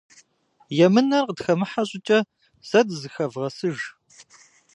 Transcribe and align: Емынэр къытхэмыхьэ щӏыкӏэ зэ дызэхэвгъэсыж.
Емынэр 0.85 1.23
къытхэмыхьэ 1.27 1.83
щӏыкӏэ 1.89 2.19
зэ 2.67 2.79
дызэхэвгъэсыж. 2.87 3.77